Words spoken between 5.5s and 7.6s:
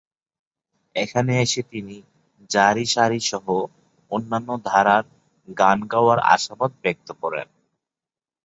গান গাওয়ার আশাবাদ ব্যক্ত করেন।